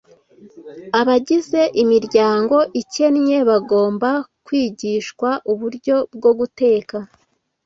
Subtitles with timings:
[0.99, 4.09] Abagize imiryango ikennye bagomba
[4.45, 6.97] kwigishwa uburyo bwo guteka